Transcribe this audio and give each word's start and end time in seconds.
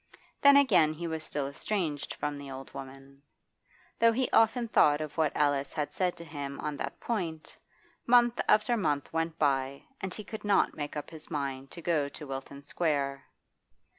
Then 0.41 0.57
again 0.57 0.93
he 0.95 1.05
was 1.05 1.23
still 1.23 1.45
estranged 1.47 2.15
from 2.15 2.35
the 2.39 2.49
old 2.49 2.73
woman. 2.73 3.21
Though 3.99 4.11
he 4.13 4.31
often 4.31 4.67
thought 4.67 4.99
of 4.99 5.15
what 5.15 5.31
Alice 5.37 5.73
had 5.73 5.93
said 5.93 6.17
to 6.17 6.23
him 6.23 6.59
on 6.59 6.75
that 6.77 6.99
point, 6.99 7.55
month 8.07 8.41
after 8.47 8.75
month 8.75 9.13
went 9.13 9.37
by 9.37 9.83
and 10.01 10.11
he 10.11 10.23
could 10.23 10.43
not 10.43 10.73
make 10.73 10.97
up 10.97 11.11
his 11.11 11.29
mind 11.29 11.69
to 11.73 11.83
go 11.83 12.09
to 12.09 12.25
Wilton 12.25 12.63
Square. 12.63 13.25